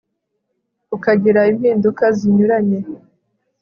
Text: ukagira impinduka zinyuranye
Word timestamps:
ukagira 0.95 1.41
impinduka 1.51 2.03
zinyuranye 2.17 2.79